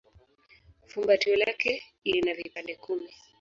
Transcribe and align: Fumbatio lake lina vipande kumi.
Fumbatio 0.87 1.35
lake 1.35 1.83
lina 2.03 2.33
vipande 2.33 2.75
kumi. 2.75 3.09